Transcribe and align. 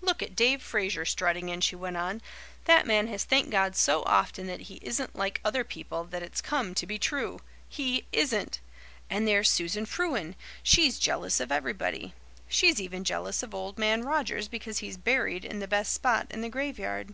"Look 0.00 0.22
at 0.22 0.36
Dave 0.36 0.62
Fraser 0.62 1.04
strutting 1.04 1.48
in," 1.48 1.60
she 1.60 1.74
went 1.74 1.96
on. 1.96 2.22
"That 2.66 2.86
man 2.86 3.08
has 3.08 3.24
thanked 3.24 3.50
God 3.50 3.74
so 3.74 4.04
often 4.04 4.46
that 4.46 4.70
he 4.70 4.74
isn't 4.82 5.16
like 5.16 5.40
other 5.44 5.64
people 5.64 6.04
that 6.04 6.22
it's 6.22 6.40
come 6.40 6.76
to 6.76 6.86
be 6.86 6.96
true. 6.96 7.40
He 7.68 8.06
isn't! 8.12 8.60
And 9.10 9.26
there's 9.26 9.50
Susan 9.50 9.84
Frewen. 9.84 10.36
She's 10.62 10.96
jealous 10.96 11.40
of 11.40 11.50
everybody. 11.50 12.14
She's 12.46 12.80
even 12.80 13.02
jealous 13.02 13.42
of 13.42 13.52
Old 13.52 13.76
Man 13.76 14.02
Rogers 14.04 14.46
because 14.46 14.78
he's 14.78 14.96
buried 14.96 15.44
in 15.44 15.58
the 15.58 15.66
best 15.66 15.92
spot 15.92 16.28
in 16.30 16.40
the 16.40 16.48
graveyard. 16.48 17.12